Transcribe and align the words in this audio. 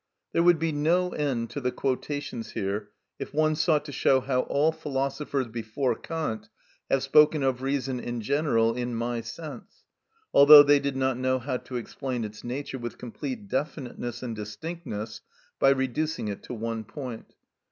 There 0.33 0.41
would 0.41 0.57
be 0.57 0.71
no 0.71 1.09
end 1.11 1.51
to 1.51 1.61
the 1.61 1.71
quotations 1.71 2.53
here 2.53 2.89
if 3.19 3.35
one 3.35 3.53
sought 3.53 3.85
to 3.85 3.91
show 3.91 4.19
how 4.19 4.39
all 4.39 4.71
philosophers 4.71 5.47
before 5.47 5.93
Kant 5.93 6.49
have 6.89 7.03
spoken 7.03 7.43
of 7.43 7.61
reason 7.61 7.99
in 7.99 8.19
general 8.19 8.73
in 8.73 8.95
my 8.95 9.21
sense, 9.21 9.83
although 10.33 10.63
they 10.63 10.79
did 10.79 10.95
not 10.95 11.19
know 11.19 11.37
how 11.37 11.57
to 11.57 11.75
explain 11.75 12.23
its 12.23 12.43
nature 12.43 12.79
with 12.79 12.97
complete 12.97 13.47
definiteness 13.47 14.23
and 14.23 14.35
distinctness 14.35 15.21
by 15.59 15.69
reducing 15.69 16.29
it 16.29 16.41
to 16.45 16.55
one 16.55 16.83
point. 16.83 17.35